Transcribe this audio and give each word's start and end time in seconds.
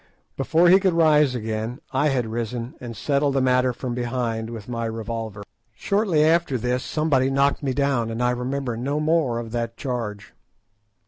Before 0.35 0.67
he 0.67 0.79
could 0.79 0.93
rise 0.93 1.35
again, 1.35 1.79
I 1.91 2.07
had 2.07 2.25
risen 2.25 2.73
and 2.81 2.97
settled 2.97 3.35
the 3.35 3.39
matter 3.41 3.71
from 3.71 3.93
behind 3.93 4.49
with 4.49 4.67
my 4.67 4.85
revolver. 4.85 5.43
Shortly 5.75 6.25
after 6.25 6.57
this 6.57 6.81
somebody 6.83 7.29
knocked 7.29 7.61
me 7.61 7.73
down, 7.75 8.09
and 8.09 8.19
I 8.19 8.31
remember 8.31 8.75
no 8.75 8.99
more 8.99 9.37
of 9.37 9.51
that 9.51 9.77
charge. 9.77 10.33